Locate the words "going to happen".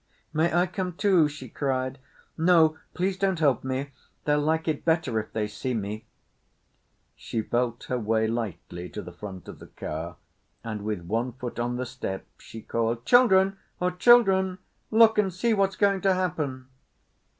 15.75-16.65